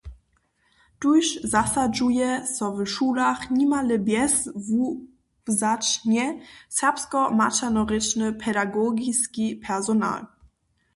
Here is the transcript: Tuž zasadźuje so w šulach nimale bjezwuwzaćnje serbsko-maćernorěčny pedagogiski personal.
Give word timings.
Tuž 0.99 1.25
zasadźuje 1.53 2.29
so 2.55 2.65
w 2.75 2.77
šulach 2.93 3.41
nimale 3.57 3.95
bjezwuwzaćnje 4.07 6.25
serbsko-maćernorěčny 6.77 8.27
pedagogiski 8.41 9.47
personal. 9.65 10.21